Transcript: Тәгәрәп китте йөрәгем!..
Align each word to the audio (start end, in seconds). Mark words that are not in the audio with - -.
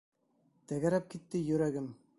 Тәгәрәп 0.71 1.07
китте 1.15 1.45
йөрәгем!.. 1.51 1.97